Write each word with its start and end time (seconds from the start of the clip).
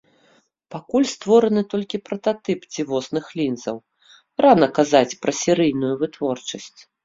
Пакуль 0.75 1.03
створаны 1.15 1.63
толькі 1.73 1.99
прататып 2.09 2.59
дзівосных 2.73 3.25
лінзаў, 3.43 3.77
рана 4.47 4.67
казаць 4.81 5.17
пра 5.23 5.31
серыйную 5.45 5.93
вытворчасць. 6.05 6.77